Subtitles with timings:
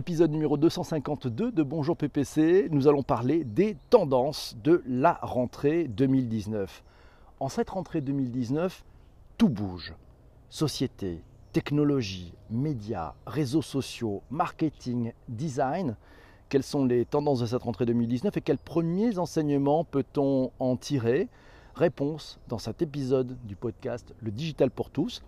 [0.00, 6.82] Épisode numéro 252 de Bonjour PPC, nous allons parler des tendances de la rentrée 2019.
[7.38, 8.82] En cette rentrée 2019,
[9.36, 9.92] tout bouge.
[10.48, 15.96] Société, technologie, médias, réseaux sociaux, marketing, design.
[16.48, 21.28] Quelles sont les tendances de cette rentrée 2019 et quels premiers enseignements peut-on en tirer?
[21.74, 25.22] Réponse dans cet épisode du podcast Le Digital pour tous.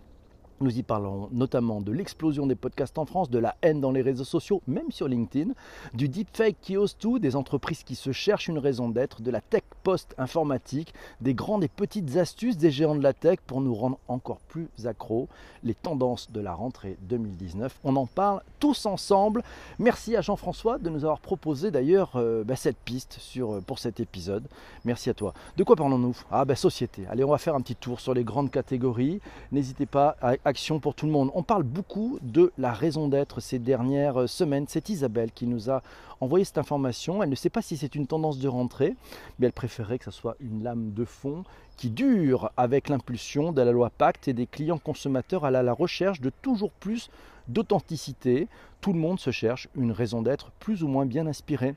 [0.61, 4.01] Nous y parlons notamment de l'explosion des podcasts en France, de la haine dans les
[4.01, 5.51] réseaux sociaux, même sur LinkedIn,
[5.93, 9.41] du deepfake qui ose tout, des entreprises qui se cherchent une raison d'être, de la
[9.41, 13.99] tech post-informatique, des grandes et petites astuces des géants de la tech pour nous rendre
[14.07, 15.27] encore plus accros,
[15.63, 17.79] les tendances de la rentrée 2019.
[17.83, 19.43] On en parle tous ensemble.
[19.79, 23.99] Merci à Jean-François de nous avoir proposé d'ailleurs euh, bah, cette piste euh, pour cet
[23.99, 24.45] épisode.
[24.85, 25.33] Merci à toi.
[25.57, 26.17] De quoi parlons-nous?
[26.31, 27.05] Ah ben société.
[27.09, 29.19] Allez, on va faire un petit tour sur les grandes catégories.
[29.51, 31.31] N'hésitez pas à Action pour tout le monde.
[31.35, 34.65] On parle beaucoup de la raison d'être ces dernières semaines.
[34.67, 35.81] C'est Isabelle qui nous a
[36.19, 37.23] envoyé cette information.
[37.23, 38.97] Elle ne sait pas si c'est une tendance de rentrée,
[39.39, 41.45] mais elle préférerait que ce soit une lame de fond
[41.77, 46.19] qui dure avec l'impulsion de la loi Pacte et des clients consommateurs à la recherche
[46.19, 47.09] de toujours plus
[47.47, 48.49] d'authenticité.
[48.81, 51.73] Tout le monde se cherche une raison d'être plus ou moins bien inspirée.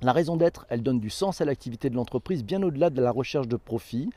[0.00, 3.10] La raison d'être, elle donne du sens à l'activité de l'entreprise bien au-delà de la
[3.10, 4.10] recherche de profit.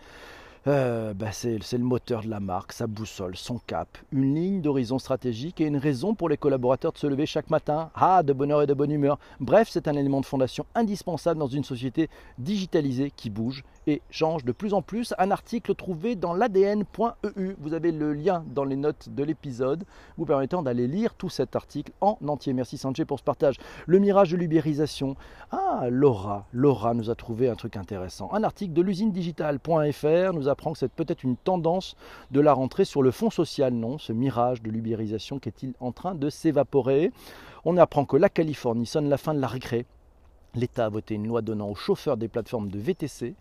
[0.67, 4.99] Euh, bah, c'est, le moteur de la marque, sa boussole, son cap, une ligne d'horizon
[4.99, 8.61] stratégique et une raison pour les collaborateurs de se lever chaque matin, ah, de bonheur
[8.61, 9.19] et de bonne humeur.
[9.39, 14.45] Bref, c'est un élément de fondation indispensable dans une société digitalisée qui bouge et change
[14.45, 15.13] de plus en plus.
[15.17, 17.55] Un article trouvé dans l'ADN.eu.
[17.59, 19.83] Vous avez le lien dans les notes de l'épisode,
[20.17, 22.53] vous permettant d'aller lire tout cet article en entier.
[22.53, 23.57] Merci Sanjay pour ce partage.
[23.87, 25.15] Le mirage de l'ubérisation.
[25.51, 28.31] Ah, Laura, Laura nous a trouvé un truc intéressant.
[28.31, 31.95] Un article de l'usine digitale.fr nous apprend que c'est peut-être une tendance
[32.31, 33.97] de la rentrée sur le fonds social, non?
[33.97, 37.11] Ce mirage de l'ubérisation qu'est-il en train de s'évaporer?
[37.65, 39.85] On apprend que la Californie sonne la fin de la récré.
[40.55, 43.35] L'État a voté une loi donnant aux chauffeurs des plateformes de VTC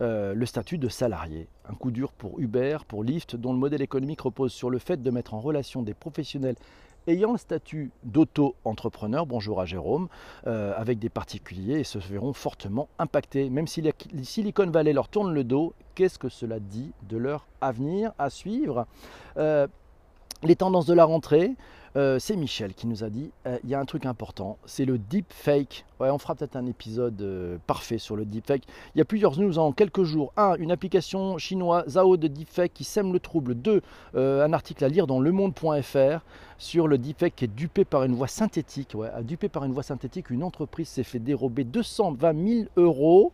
[0.00, 1.48] euh, le statut de salarié.
[1.68, 5.02] Un coup dur pour Uber, pour Lyft, dont le modèle économique repose sur le fait
[5.02, 6.56] de mettre en relation des professionnels
[7.06, 10.08] ayant le statut d'auto-entrepreneur, bonjour à Jérôme,
[10.46, 13.50] euh, avec des particuliers et se verront fortement impactés.
[13.50, 17.46] Même si les Silicon Valley leur tourne le dos, qu'est-ce que cela dit de leur
[17.60, 18.86] avenir à suivre?
[19.36, 19.66] Euh,
[20.42, 21.54] Les tendances de la rentrée,
[21.96, 23.30] euh, c'est Michel qui nous a dit
[23.62, 27.20] il y a un truc important, c'est le deep fake on fera peut-être un épisode
[27.22, 28.64] euh, parfait sur le deepfake.
[28.94, 30.32] Il y a plusieurs news en quelques jours.
[30.36, 33.54] Un, une application chinoise Zao de deepfake qui sème le trouble.
[33.54, 33.82] Deux,
[34.14, 36.24] euh, un article à lire dans lemonde.fr
[36.56, 38.92] sur le deepfake qui est dupé par une voix synthétique.
[38.94, 43.32] Ouais, dupé par une voix synthétique, une entreprise s'est fait dérober 220 000 euros.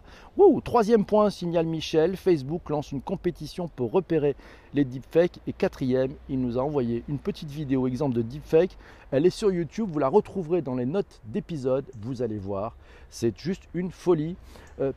[0.65, 4.37] troisième point, signale Michel, Facebook lance une compétition pour repérer
[4.75, 5.39] les deepfakes.
[5.47, 8.50] Et quatrième, il nous a envoyé une petite vidéo exemple de deepfake
[9.11, 12.77] elle est sur YouTube, vous la retrouverez dans les notes d'épisode, vous allez voir,
[13.09, 14.37] c'est juste une folie.
[14.81, 14.93] Euh,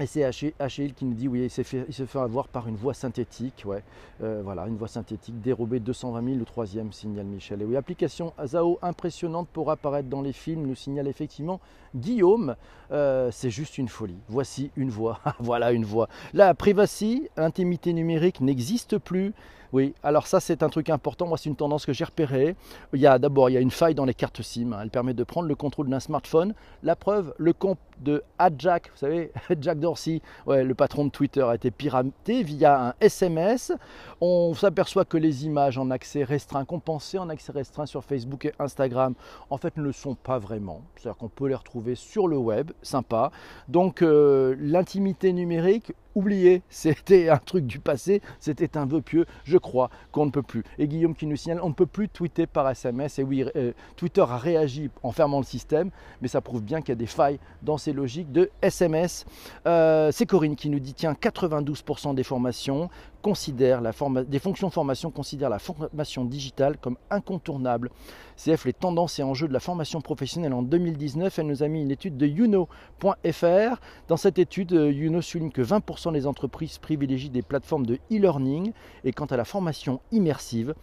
[0.00, 3.64] et c'est Achille qui nous dit oui, il, se fait avoir par une voix synthétique.
[3.66, 3.82] Ouais.
[4.22, 7.60] Euh, voilà, une voix synthétique dérobée 220 000, le troisième, signale Michel.
[7.60, 11.60] Et oui, application Azao impressionnante pour apparaître dans les films, nous signale effectivement
[11.94, 12.56] Guillaume.
[12.92, 14.18] Euh, c'est juste une folie.
[14.28, 15.20] Voici une voix.
[15.38, 16.08] voilà une voix.
[16.32, 19.32] La privacy, intimité numérique n'existe plus.
[19.72, 21.28] Oui, alors ça c'est un truc important.
[21.28, 22.56] Moi c'est une tendance que j'ai repérée.
[22.92, 24.76] Il y a d'abord il y a une faille dans les cartes SIM.
[24.80, 26.54] Elle permet de prendre le contrôle d'un smartphone.
[26.82, 28.24] La preuve, le compte de
[28.58, 29.30] Jack, vous savez,
[29.60, 33.72] Jack Dorsey, ouais, le patron de Twitter, a été piraté via un SMS.
[34.20, 38.54] On s'aperçoit que les images en accès restreint, pensait en accès restreint sur Facebook et
[38.58, 39.14] Instagram,
[39.50, 40.82] en fait ne le sont pas vraiment.
[40.96, 43.30] C'est-à-dire qu'on peut les retrouver sur le web, sympa.
[43.68, 49.58] Donc euh, l'intimité numérique, oubliez, c'était un truc du passé, c'était un vœu pieux, je
[49.58, 50.64] crois qu'on ne peut plus.
[50.78, 53.18] Et Guillaume qui nous signale, on ne peut plus tweeter par SMS.
[53.18, 55.90] Et oui, euh, Twitter a réagi en fermant le système,
[56.20, 59.24] mais ça prouve bien qu'il y a des failles dans ces logiques de SMS.
[59.66, 62.90] Euh, c'est Corinne qui nous dit, tiens, 92% des formations
[63.20, 63.92] considère la
[64.26, 67.90] des fonctions de formation considèrent la formation digitale comme incontournable.
[68.36, 71.82] CF, les tendances et enjeux de la formation professionnelle en 2019, elle nous a mis
[71.82, 73.80] une étude de Youno.fr.
[74.08, 78.72] Dans cette étude, euh, Youno souligne que 20% des entreprises privilégient des plateformes de e-learning.
[79.04, 80.74] Et quant à la formation immersive,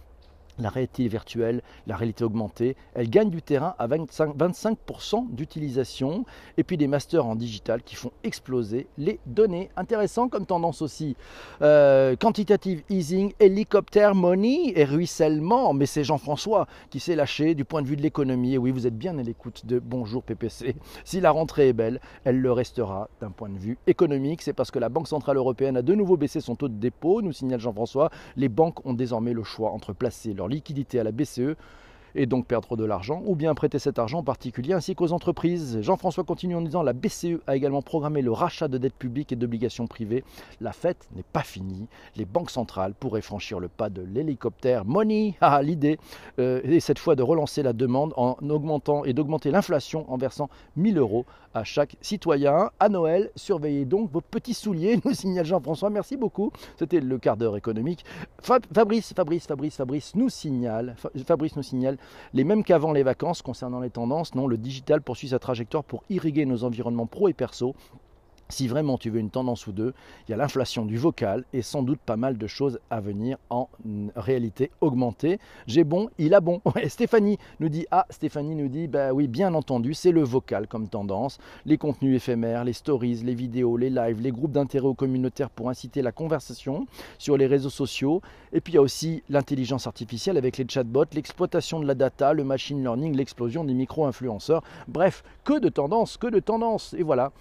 [0.59, 6.25] la réalité virtuelle, la réalité augmentée, elle gagne du terrain à 25%, d'utilisation.
[6.57, 9.69] Et puis des masters en digital qui font exploser les données.
[9.77, 11.15] Intéressant comme tendance aussi.
[11.62, 15.74] Euh, quantitative easing, hélicoptère money et ruissellement.
[15.74, 18.56] Mais c'est Jean-François qui s'est lâché du point de vue de l'économie.
[18.56, 20.75] Et oui, vous êtes bien à l'écoute de Bonjour PPC.
[21.04, 24.42] Si la rentrée est belle, elle le restera d'un point de vue économique.
[24.42, 27.21] C'est parce que la Banque Centrale Européenne a de nouveau baissé son taux de dépôt,
[27.21, 28.09] nous signale Jean-François.
[28.36, 31.55] Les banques ont désormais le choix entre placer leur liquidité à la BCE
[32.18, 35.80] et donc perdre de l'argent, ou bien prêter cet argent en particulier ainsi qu'aux entreprises.
[35.81, 39.36] Jean-Françoa continue en disant la BCE a également programmé le rachat de dettes publiques et
[39.36, 40.24] d'obligations privées.
[40.60, 41.88] La fête n'est pas finie.
[42.16, 45.36] Les banques centrales pourraient franchir le pas de l'hélicoptère money.
[45.50, 45.98] Ah, l'idée
[46.40, 50.50] euh, est cette fois de relancer la demande en augmentant et d'augmenter l'inflation en versant
[50.75, 52.69] 1000 euros à chaque citoyen.
[52.80, 55.90] À Noël, surveillez donc vos petits souliers, nous signale Jean-François.
[55.90, 56.52] Merci beaucoup.
[56.78, 58.04] C'était le quart d'heure économique.
[58.42, 61.98] Fabrice, Fabrice, Fabrice, Fabrice nous signale, Fabrice nous signale
[62.33, 64.36] les mêmes qu'avant les vacances concernant les tendances.
[64.36, 67.75] Non, le digital poursuit sa trajectoire pour irriguer nos environnements pro et perso
[68.49, 69.94] si vraiment tu veux une tendance ou deux,
[70.27, 73.38] il y a l'inflation du vocal et sans doute pas mal de choses à venir
[73.49, 73.69] en
[74.15, 75.39] réalité augmentée.
[75.67, 76.61] J'ai bon, il a bon.
[76.88, 80.88] Stéphanie nous dit ah Stéphanie nous dit bah oui bien entendu c'est le vocal comme
[80.88, 85.69] tendance, les contenus éphémères, les stories, les vidéos, les lives, les groupes d'intérêt communautaire pour
[85.69, 88.21] inciter la conversation sur les réseaux sociaux.
[88.53, 92.33] Et puis il y a aussi l'intelligence artificielle avec les chatbots, l'exploitation de la data,
[92.33, 94.63] le machine learning, l'explosion des micro-influenceurs.
[94.88, 96.94] Bref, que de tendances, que de tendances.
[96.97, 97.31] Et voilà,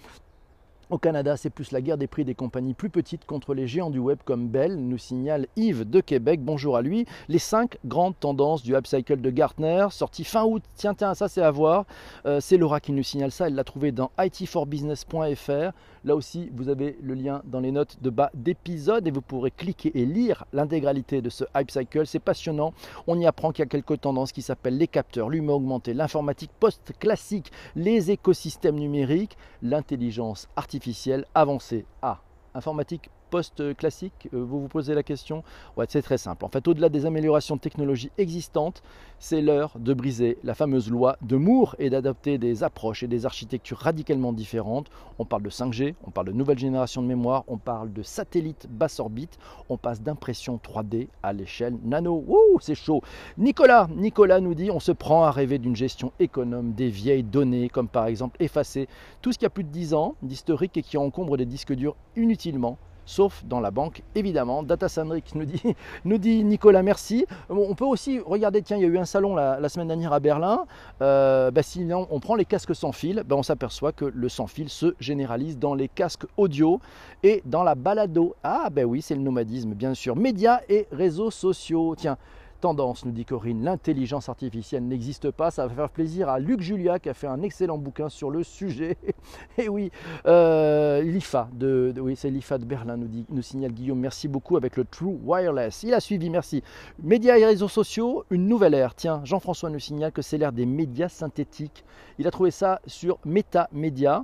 [0.89, 3.89] au Canada, c'est plus la guerre des prix des compagnies plus petites contre les géants
[3.89, 6.39] du web comme Bell, nous signale Yves de Québec.
[6.41, 7.05] Bonjour à lui.
[7.27, 10.63] Les cinq grandes tendances du upcycle de Gartner, sorti fin août.
[10.75, 11.85] Tiens, tiens, ça c'est à voir.
[12.25, 13.47] Euh, c'est Laura qui nous signale ça.
[13.47, 15.75] Elle l'a trouvé dans it4business.fr.
[16.05, 19.51] Là aussi, vous avez le lien dans les notes de bas d'épisode et vous pourrez
[19.51, 22.07] cliquer et lire l'intégralité de ce Hype Cycle.
[22.07, 22.73] C'est passionnant.
[23.07, 26.51] On y apprend qu'il y a quelques tendances qui s'appellent les capteurs, l'humain augmenté, l'informatique
[26.61, 30.76] post-classique, les écosystèmes numériques, l'intelligence artificielle
[31.33, 31.85] avancée.
[32.01, 32.19] Ah,
[32.53, 35.43] informatique post-classique euh, Vous vous posez la question
[35.87, 36.43] c'est très simple.
[36.45, 38.81] En fait, au-delà des améliorations de technologie existantes,
[39.19, 43.25] c'est l'heure de briser la fameuse loi de Moore et d'adopter des approches et des
[43.25, 44.87] architectures radicalement différentes.
[45.19, 48.67] On parle de 5G, on parle de nouvelle génération de mémoire, on parle de satellites
[48.69, 49.37] basse orbite,
[49.69, 52.23] on passe d'impression 3D à l'échelle nano.
[52.27, 53.01] Ouh, c'est chaud.
[53.37, 57.69] Nicolas, Nicolas nous dit on se prend à rêver d'une gestion économe des vieilles données,
[57.69, 58.87] comme par exemple effacer
[59.21, 61.95] tout ce qui a plus de 10 ans d'historique et qui encombre des disques durs
[62.15, 64.61] inutilement sauf dans la banque, évidemment.
[64.61, 65.63] Data dit,
[66.05, 67.25] nous dit Nicolas, merci.
[67.49, 70.19] On peut aussi regarder, tiens, il y a eu un salon la, semaine dernière à
[70.19, 70.65] Berlin.
[71.01, 74.47] Euh, bah, sinon, on prend les casques sans fil, bah, on s'aperçoit que le sans
[74.47, 76.79] fil se généralise dans les casques audio
[77.23, 78.35] et dans la balado.
[78.43, 80.15] Ah, ben oui, c'est le nomadisme, bien sûr.
[80.15, 81.95] Médias et réseaux sociaux.
[81.97, 82.17] Tiens,
[82.57, 83.63] tendance, nous dit Corinne.
[83.63, 85.51] L'intelligence artificielle n'existe pas.
[85.51, 88.43] Ça va faire plaisir à Luc Julia qui a fait un excellent bouquin sur le
[88.43, 88.97] sujet.
[89.57, 89.91] et oui,
[90.25, 93.99] euh, l'IFA, de, oui, c'est l'IFA de Berlin, nous, dit, nous signale Guillaume.
[93.99, 95.83] Merci beaucoup avec le True Wireless.
[95.83, 96.63] Il a suivi, merci.
[97.01, 98.95] Médias et réseaux sociaux, une nouvelle ère.
[98.95, 101.83] Tiens, Jean-François nous signale que c'est l'ère des médias synthétiques.
[102.19, 104.23] Il a trouvé ça sur Meta Media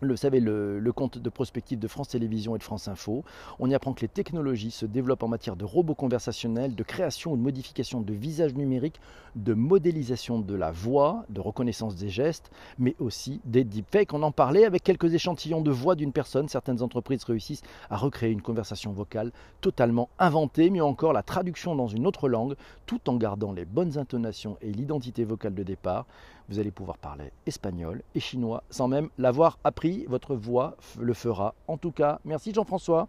[0.00, 3.24] le, savez, le, compte de prospective de France Télévisions et de France Info.
[3.58, 7.32] On y apprend que les technologies se développent en matière de robots conversationnels, de création
[7.32, 9.00] ou de modification de visages numériques,
[9.34, 14.12] de modélisation de la voix, de reconnaissance des gestes, mais aussi des deepfakes.
[14.12, 16.48] On en parlait avec quelques échantillons de voix d'une personne.
[16.48, 21.88] Certaines entreprises réussissent à recréer une conversation vocale totalement inventée, mieux encore la traduction dans
[21.88, 22.54] une autre langue,
[22.86, 26.06] tout en gardant les bonnes intonations et l'identité vocale de départ
[26.48, 30.04] vous allez pouvoir parler espagnol et chinois sans même l'avoir appris.
[30.08, 31.54] Votre voix le fera.
[31.66, 33.08] En tout cas, merci Jean-François.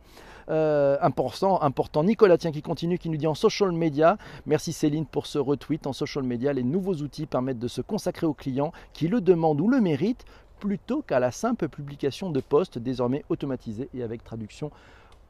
[0.49, 2.03] Euh, important, important.
[2.03, 4.17] Nicolas, tiens, qui continue, qui nous dit en social media.
[4.45, 5.85] Merci Céline pour ce retweet.
[5.87, 9.61] En social media, les nouveaux outils permettent de se consacrer aux clients qui le demandent
[9.61, 10.25] ou le méritent
[10.59, 14.71] plutôt qu'à la simple publication de posts désormais automatisés et avec traduction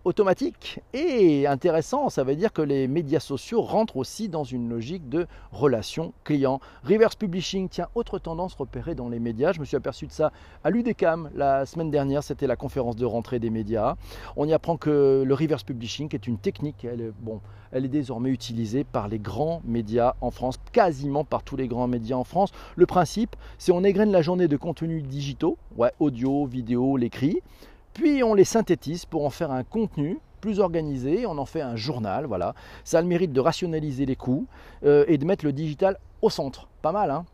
[0.03, 2.09] automatique et intéressant.
[2.09, 6.59] Ça veut dire que les médias sociaux rentrent aussi dans une logique de relation client.
[6.83, 9.51] Reverse Publishing, tient autre tendance repérée dans les médias.
[9.51, 10.31] Je me suis aperçu de ça
[10.63, 12.23] à l'UDECAM la semaine dernière.
[12.23, 13.95] C'était la conférence de rentrée des médias.
[14.35, 16.85] On y apprend que le reverse publishing est une technique.
[16.85, 21.43] Elle est, bon, elle est désormais utilisée par les grands médias en France, quasiment par
[21.43, 22.51] tous les grands médias en France.
[22.75, 25.57] Le principe, c'est on égrène la journée de contenus digitaux,
[25.99, 27.41] audio, vidéo, l'écrit
[27.97, 31.75] puis on les synthétise pour en faire un contenu plus organisé, on en fait un
[31.75, 32.53] journal, voilà.
[32.83, 34.45] Ça a le mérite de rationaliser les coûts
[34.83, 36.69] euh, et de mettre le digital au centre.
[36.83, 37.25] Pas mal, hein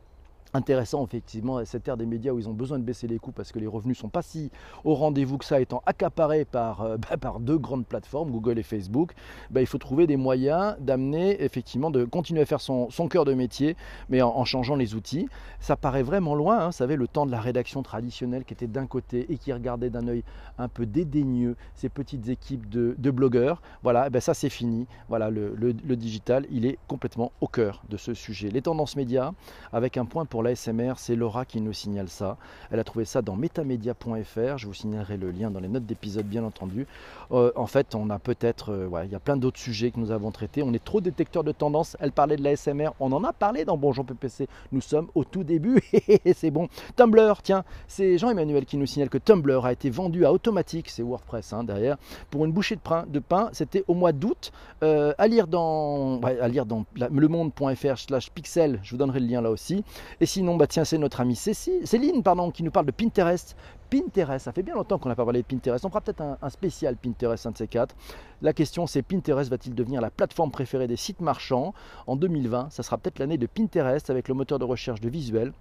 [0.54, 3.52] intéressant effectivement cette ère des médias où ils ont besoin de baisser les coûts parce
[3.52, 4.52] que les revenus sont pas si
[4.84, 8.64] au rendez-vous que ça étant accaparés par, euh, bah, par deux grandes plateformes Google et
[8.64, 9.14] Facebook
[9.50, 13.26] bah, il faut trouver des moyens d'amener effectivement de continuer à faire son, son cœur
[13.26, 13.76] de métier
[14.10, 15.28] mais en, changeant les outils.
[15.60, 18.68] Ça paraît vraiment loin hein, vous savez le temps de la rédaction traditionnelle qui était
[18.68, 20.24] d'un côté et qui regardait d'un œil
[20.58, 23.62] un peu dédaigneux ces petites équipes de, blogueurs.
[23.84, 24.88] Voilà ben ça c'est fini.
[25.08, 28.50] Voilà le, le digital il est complètement au cœur de ce sujet.
[28.50, 29.32] Les tendances médias
[29.72, 32.36] avec un point pour pour l'ASMR, c'est Laura qui nous signale ça.
[32.70, 36.26] Elle a trouvé ça dans metamedia.fr, je vous signalerai le lien dans les notes d'épisode
[36.26, 36.86] bien entendu.
[37.32, 40.12] Euh, en fait, on a peut-être, euh, il y a plein d'autres sujets que nous
[40.12, 40.62] avons traités.
[40.62, 41.96] On est trop détecteurs de tendance.
[42.02, 44.50] Elle parlait de l'ASMR, on en a parlé dans Bonjour PPC.
[44.74, 45.82] Nous sommes au tout début,
[46.36, 46.68] c'est bon.
[46.98, 51.04] Tumblr, tiens, c'est Jean-Emmanuel qui nous signale que Tumblr a été vendu à Automatique, c'est
[51.04, 51.96] WordPress hein, derrière,
[52.30, 53.48] pour une bouchée de pain.
[53.54, 54.52] C'était au mois d'août.
[54.84, 59.42] Euh, à lire dans, à lire dans lemonde.fr slash pixel, je vous donnerai le lien
[59.42, 59.86] là aussi.
[60.20, 63.56] Et sinon, bah tiens, c'est notre amie Céline pardon, qui nous parle de Pinterest.
[63.92, 65.86] Pinterest, ça fait bien longtemps qu'on n'a pas parlé de Pinterest.
[65.86, 67.96] On fera peut-être un, spécial Pinterest, un de ces quatre.
[68.42, 71.76] La question c'est Pinterest va-t-il devenir la plateforme préférée des sites marchands
[72.08, 75.54] en 2020 Ça sera peut-être l'année de Pinterest avec le moteur de recherche de visuel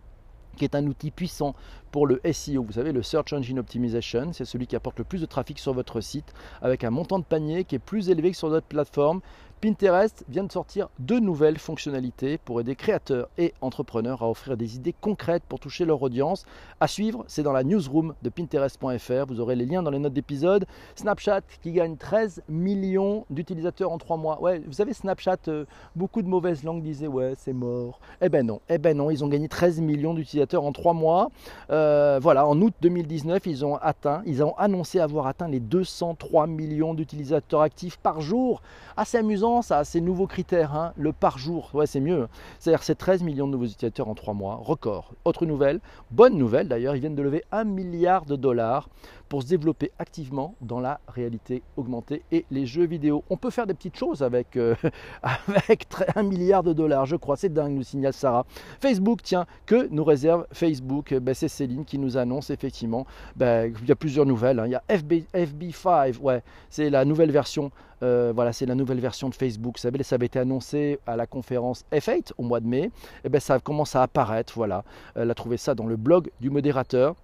[0.56, 1.54] qui est un outil puissant
[1.90, 2.62] pour le SEO.
[2.62, 5.72] Vous savez, le Search Engine Optimization, c'est celui qui apporte le plus de trafic sur
[5.72, 9.20] votre site avec un montant de panier qui est plus élevé que sur d'autres plateformes.
[9.62, 14.75] Pinterest vient de sortir deux nouvelles fonctionnalités pour aider créateurs et entrepreneurs à offrir des
[14.75, 16.47] idées concrètes pour toucher leur audience.
[16.81, 19.26] À suivre, c'est dans la newsroom de Pinterest.fr.
[19.28, 20.66] Vous aurez les liens dans les notes d'épisode.
[20.97, 24.42] Snapchat qui gagne 13 millions d'utilisateurs en trois mois.
[24.42, 25.64] Ouais, vous savez, Snapchat, euh,
[25.95, 28.00] beaucoup de mauvaises langues disaient ouais, c'est mort.
[28.21, 31.31] Eh ben non, eh ben non, ils ont gagné 13 millions d'utilisateurs en trois mois.
[31.71, 36.49] Euh, voilà, en août 2019, ils ont atteint, ils ont annoncé avoir atteint les 203
[36.49, 38.61] millions d'utilisateurs actifs par jour.
[38.97, 40.92] Assez amusant a ces nouveaux critères, hein.
[40.97, 42.28] le par jour, ouais c'est mieux.
[42.59, 45.12] C'est-à-dire c'est 13 millions de nouveaux utilisateurs en 3 mois, record.
[45.25, 45.80] Autre nouvelle,
[46.11, 48.88] bonne nouvelle d'ailleurs, ils viennent de lever 1 milliard de dollars
[49.32, 53.24] pour se développer activement dans la réalité augmentée et les jeux vidéo.
[53.30, 54.74] On peut faire des petites choses avec, euh,
[55.22, 57.38] avec 1 milliard de dollars, je crois.
[57.38, 58.44] C'est dingue, nous signale Sarah.
[58.78, 63.06] Facebook, tiens, que nous réserve Facebook ben, C'est Céline qui nous annonce effectivement.
[63.34, 64.60] Ben, il y a plusieurs nouvelles.
[64.60, 64.66] Hein.
[64.66, 67.70] Il y a FB, FB5, ouais, c'est la nouvelle version.
[68.02, 69.78] Euh, voilà, c'est la nouvelle version de Facebook.
[69.78, 72.82] ça avait été annoncé à la conférence F8 au mois de mai.
[72.82, 72.90] Et
[73.24, 74.52] eh ben, ça commence à apparaître.
[74.56, 74.84] Voilà,
[75.14, 77.16] elle a trouvé ça dans le blog du modérateur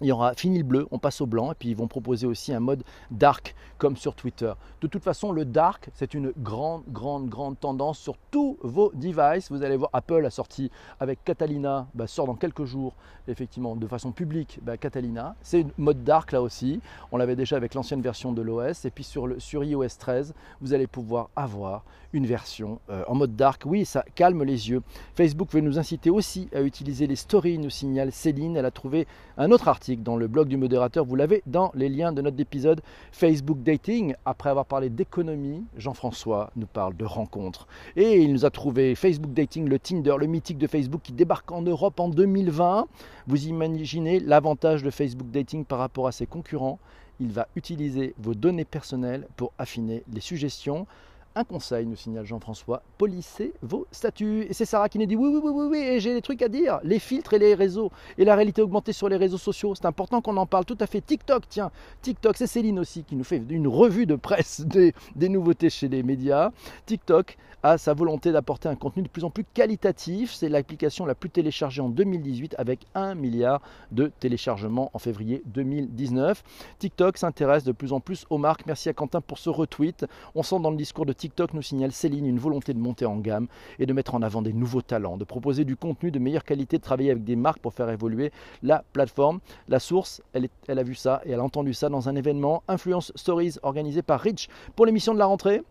[0.00, 2.26] il y aura fini le bleu, on passe au blanc, et puis ils vont proposer
[2.26, 4.52] aussi un mode dark comme sur Twitter.
[4.80, 9.50] De toute façon, le dark, c'est une grande, grande, grande tendance sur tous vos devices.
[9.50, 12.94] Vous allez voir, Apple a sorti avec Catalina, bah, sort dans quelques jours,
[13.28, 15.34] effectivement, de façon publique, bah, Catalina.
[15.42, 16.80] C'est une mode dark là aussi.
[17.12, 18.84] On l'avait déjà avec l'ancienne version de l'OS.
[18.84, 23.62] Et puis sur, iOS 13, vous allez pouvoir avoir une version euh, en mode dark.
[23.64, 24.82] Oui, ça calme les yeux.
[25.14, 28.56] Facebook veut nous inciter aussi à utiliser les stories, nous signale Céline.
[28.56, 29.06] Elle a trouvé
[29.38, 31.04] un autre article dans le blog du modérateur.
[31.04, 32.80] Vous l'avez dans les liens de notre épisode
[33.12, 34.14] Facebook Dating.
[34.24, 37.66] Après avoir parlé d'économie, Jean-François nous parle de rencontres.
[37.96, 41.50] Et il nous a trouvé Facebook Dating, le Tinder, le mythique de Facebook qui débarque
[41.52, 42.86] en Europe en 2020.
[43.26, 46.78] Vous imaginez l'avantage de Facebook Dating par rapport à ses concurrents.
[47.18, 50.86] Il va utiliser vos données personnelles pour affiner les suggestions
[51.34, 54.46] un conseil, nous signale Jean-François, polissez vos statuts.
[54.48, 56.42] Et c'est Sarah qui nous dit oui, oui, oui, oui, oui, et j'ai des trucs
[56.42, 56.80] à dire.
[56.82, 60.20] Les filtres et les réseaux, et la réalité augmentée sur les réseaux sociaux, c'est important
[60.20, 61.00] qu'on en parle tout à fait.
[61.00, 61.70] TikTok, tiens,
[62.02, 64.92] TikTok, c'est Céline aussi qui nous fait une revue de presse des,
[65.28, 66.50] nouveautés chez les médias.
[66.86, 70.32] TikTok a sa volonté d'apporter un contenu de plus en plus qualitatif.
[70.32, 73.60] C'est l'application la plus téléchargée en 2018 avec 1 milliard
[73.92, 76.42] de téléchargements en février 2019.
[76.78, 78.66] TikTok s'intéresse de plus en plus aux marques.
[78.66, 80.06] Merci à Quentin pour ce retweet.
[80.34, 83.18] On sent dans le discours de TikTok, nous signale Céline, une volonté de monter en
[83.18, 83.46] gamme
[83.78, 86.78] et de mettre en avant des nouveaux talents, de proposer du contenu de meilleure qualité,
[86.78, 89.40] de travailler avec des marques pour faire évoluer la plateforme.
[89.68, 93.12] La source, elle, a vu ça et elle a entendu ça dans un événement Influence
[93.16, 95.62] Stories organisé par Rich pour l'émission de la rentrée.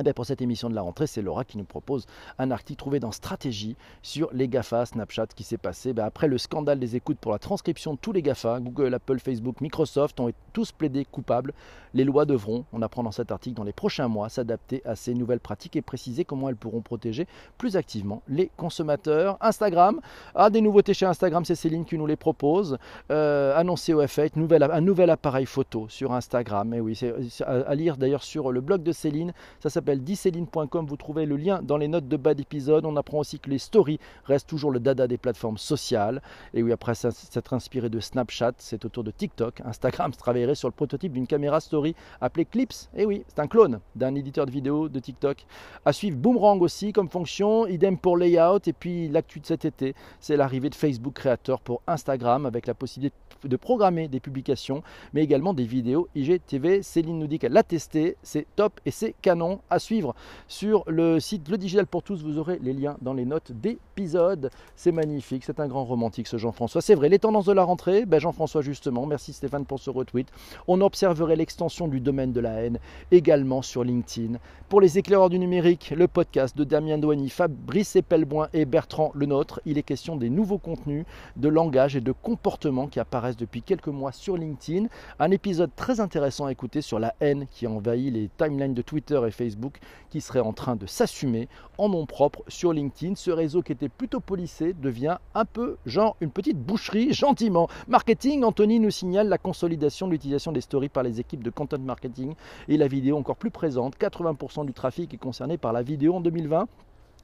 [0.00, 2.06] Eh ben, pour cette émission de la rentrée, c'est Laura qui nous propose
[2.38, 6.38] un article trouvé dans Stratégie sur les GAFA, Snapchat, qui s'est passé ben, après le
[6.38, 10.30] scandale des écoutes pour la transcription de tous les GAFA, Google, Apple, Facebook, Microsoft ont
[10.52, 11.52] tous plaidé coupables.
[11.94, 15.14] Les lois devront, on apprend dans cet article, dans les prochains mois, s'adapter à ces
[15.14, 17.26] nouvelles pratiques et préciser comment elles pourront protéger
[17.56, 19.36] plus activement les consommateurs.
[19.40, 20.00] Instagram
[20.36, 22.78] a des nouveautés chez Instagram, c'est Céline qui nous les propose.
[23.10, 24.38] Euh, annoncé au F8,
[24.70, 26.72] un nouvel appareil photo sur Instagram.
[26.72, 29.32] Et oui, c'est à lire d'ailleurs sur le blog de Céline.
[29.58, 32.84] Ça s'appelle s'appelle Vous trouvez le lien dans les notes de bas d'épisode.
[32.84, 36.20] On apprend aussi que les stories restent toujours le dada des plateformes sociales.
[36.52, 39.60] Et oui, après s'être inspiré de Snapchat, c'est autour de TikTok.
[39.64, 42.90] Instagram se travaillerait sur le prototype d'une caméra story appelée Clips.
[42.94, 45.46] Et oui, c'est un clone d'un éditeur de vidéo de TikTok.
[45.84, 47.66] À suivre Boomerang aussi comme fonction.
[47.66, 48.60] Idem pour Layout.
[48.66, 52.74] Et puis l'actu de cet été, c'est l'arrivée de Facebook Creator pour Instagram avec la
[52.74, 56.82] possibilité de programmer des publications, mais également des vidéos IGTV.
[56.82, 59.60] Céline nous dit qu'elle l'a testé, c'est top et c'est canon.
[59.78, 60.14] Suivre
[60.46, 62.22] sur le site Le Digital pour tous.
[62.22, 64.50] Vous aurez les liens dans les notes d'épisode.
[64.76, 66.80] C'est magnifique, c'est un grand romantique ce Jean-François.
[66.80, 70.28] C'est vrai, les tendances de la rentrée, ben Jean-François justement, merci Stéphane pour ce retweet.
[70.66, 72.78] On observerait l'extension du domaine de la haine
[73.10, 74.38] également sur LinkedIn.
[74.68, 79.60] Pour les éclaireurs du numérique, le podcast de Damien Douani, Fabrice Epelboin et Bertrand Lenôtre,
[79.64, 81.04] il est question des nouveaux contenus
[81.36, 84.86] de langage et de comportement qui apparaissent depuis quelques mois sur LinkedIn.
[85.18, 89.20] Un épisode très intéressant à écouter sur la haine qui envahit les timelines de Twitter
[89.26, 89.67] et Facebook
[90.10, 93.14] qui serait en train de s'assumer en nom propre sur LinkedIn.
[93.14, 97.68] Ce réseau qui était plutôt policé devient un peu genre une petite boucherie gentiment.
[97.86, 101.78] Marketing, Anthony nous signale la consolidation de l'utilisation des stories par les équipes de content
[101.78, 102.34] marketing
[102.68, 103.96] et la vidéo encore plus présente.
[103.98, 106.68] 80% du trafic est concerné par la vidéo en 2020.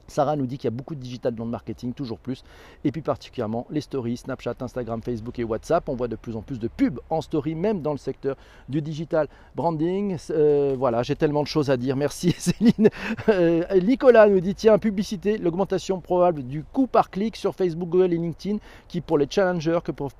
[0.06, 2.44] Sarah nous dit qu'il y a beaucoup de digital dans le marketing, toujours plus,
[2.84, 5.88] et puis particulièrement les stories, Snapchat, Instagram, Facebook et WhatsApp.
[5.88, 8.36] On voit de plus en plus de pubs en story, même dans le secteur
[8.68, 10.16] du digital branding.
[10.30, 11.96] Euh, voilà, j'ai tellement de choses à dire.
[11.96, 12.90] Merci Céline.
[13.28, 18.12] Euh, Nicolas nous dit tiens, publicité, l'augmentation probable du coût par clic sur Facebook, Google
[18.12, 18.58] et LinkedIn,
[18.88, 20.12] qui pour les challengers que peuvent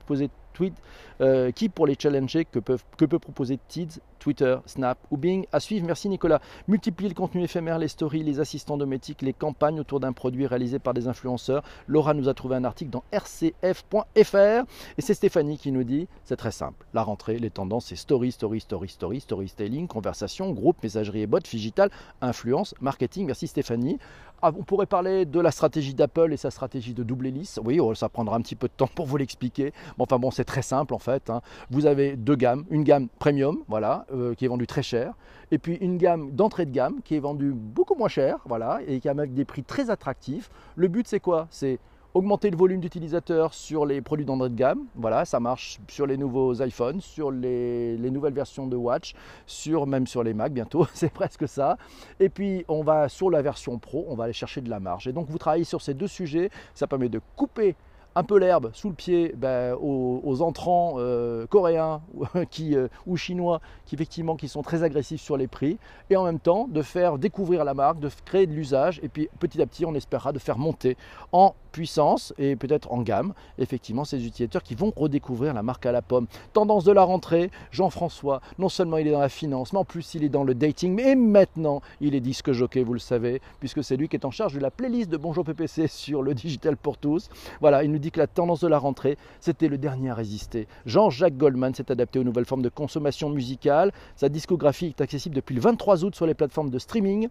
[1.21, 5.45] euh, qui pour les challenger que, peuvent, peut proposer Tids, Twitter, Snap ou Bing.
[5.53, 6.41] À suivre, merci Nicolas.
[6.67, 10.79] Multiplier le contenu éphémère, les stories, les assistants domestiques, les campagnes autour d'un produit réalisé
[10.79, 11.63] par des influenceurs.
[11.87, 14.65] Laura nous a trouvé un article dans rcf.fr
[14.97, 16.87] et c'est Stéphanie qui nous dit c'est très simple.
[16.95, 21.41] La rentrée, les tendances, c'est story, story, story, story, storytelling, conversation, groupe, messagerie et bot,
[21.41, 21.91] digital,
[22.23, 23.27] influence, marketing.
[23.27, 23.99] Merci Stéphanie.
[24.47, 27.59] Ah, on pourrait parler de la stratégie d'Apple et sa stratégie de double hélice.
[27.65, 29.73] Oui, oh, ça prendra un petit peu de temps pour vous l'expliquer.
[29.99, 31.31] enfin bon, c'est très simple en fait.
[31.31, 31.41] Hein.
[31.71, 32.67] Vous avez deux gammes.
[32.69, 35.15] Une gamme premium, voilà, euh, qui est vendue très cher.
[35.51, 39.01] Et puis une gamme d'entrée de gamme qui est vendue beaucoup moins cher, voilà, et
[39.01, 40.51] qui a avec des prix très attractifs.
[40.77, 41.47] Le but c'est quoi?
[41.49, 41.79] C'est
[42.14, 44.87] augmenter le volume d'utilisateurs sur les produits d'entrée de gamme.
[44.94, 49.14] Voilà, ça marche sur les nouveaux iPhones, sur les, nouvelles versions de Watch,
[49.47, 51.76] sur, même sur les Mac bientôt, c'est presque ça.
[52.21, 55.09] Et puis on va sur la version Pro, on va aller chercher de la marge.
[55.09, 57.75] Et donc vous travaillez sur ces deux sujets, ça permet de couper
[58.16, 62.00] un peu l'herbe sous le pied ben, aux, entrants euh, coréens
[62.37, 65.78] euh, ou chinois qui effectivement qui sont très agressifs sur les prix
[66.11, 69.28] et en même temps de faire découvrir la marque, de créer de l'usage et puis
[69.40, 70.97] petit à petit on espérera de faire monter
[71.33, 75.93] en puissance et peut-être en gamme effectivement ces utilisateurs qui vont redécouvrir la marque à
[75.93, 76.28] la pomme.
[76.52, 80.14] Tendance de la rentrée, Jean-François, non seulement il est dans la finance mais en plus
[80.14, 83.83] il est dans le dating mais maintenant il est disque jockey vous le savez puisque
[83.83, 86.76] c'est lui qui est en charge de la playlist de Bonjour PPC sur le digital
[86.76, 87.28] pour tous.
[87.61, 90.69] Voilà, il nous dit que la tendance de la rentrée, c'était le dernier à résister.
[90.87, 93.90] Jean-Jacques Goldman s'est adapté aux nouvelles formes de consommation musicale.
[94.14, 97.29] Sa discographie est accessible depuis le 23 août sur les plateformes de streaming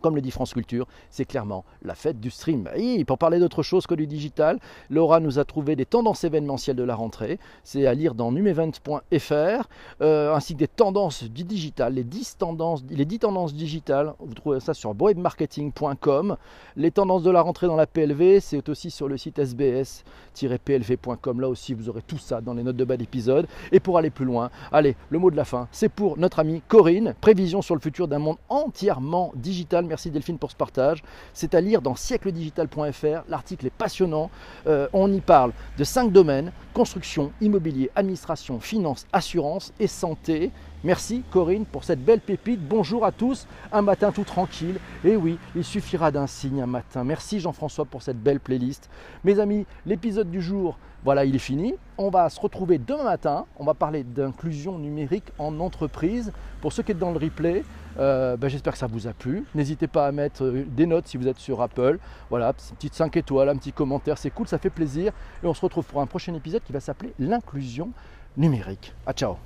[0.00, 2.68] comme le dit France Culture, c'est clairement la fête du stream.
[3.06, 4.58] Pour parler d'autre chose que du digital,
[4.90, 7.38] Laura nous a trouvé des tendances événementielles de la rentrée.
[7.64, 9.68] C'est à lire dans numevent.fr,
[10.00, 14.14] euh, ainsi que des tendances du digital, les 10 tendances, les 10 tendances digitales.
[14.18, 16.36] Vous trouvez ça sur webmarketing.com.
[16.76, 21.40] Les tendances de la rentrée dans la PLV, c'est aussi sur le site sbs-plv.com.
[21.40, 23.46] Là aussi, vous aurez tout ça dans les notes de bas d'épisode.
[23.72, 26.62] Et pour aller plus loin, allez, le mot de la fin, c'est pour notre amie
[26.68, 27.14] Corinne.
[27.20, 31.02] Prévision sur le futur d'un monde entièrement digital Merci Delphine pour ce partage.
[31.32, 33.24] C'est à lire dans siècledigital.fr.
[33.28, 34.30] L'article est passionnant.
[34.66, 40.52] Euh, on y parle de cinq domaines construction, immobilier, administration, finance, assurance et santé.
[40.84, 42.60] Merci Corinne pour cette belle pépite.
[42.60, 43.48] Bonjour à tous.
[43.72, 44.78] Un matin tout tranquille.
[45.04, 47.02] Et oui, il suffira d'un signe un matin.
[47.02, 48.88] Merci Jean-François pour cette belle playlist.
[49.24, 51.74] Mes amis, l'épisode du jour, voilà, il est fini.
[51.96, 53.46] On va se retrouver demain matin.
[53.58, 56.32] On va parler d'inclusion numérique en entreprise.
[56.60, 57.64] Pour ceux qui êtes dans le replay,
[57.98, 59.44] euh, ben, j'espère que ça vous a plu.
[59.56, 61.98] N'hésitez pas à mettre euh, des notes si vous êtes sur Apple.
[62.30, 65.12] Voilà, petite 5 étoiles, un petit commentaire, c'est cool, ça fait plaisir.
[65.42, 67.90] Et on se retrouve pour un prochain épisode qui va s'appeler l'inclusion
[68.36, 68.94] numérique.
[69.06, 69.36] À ciao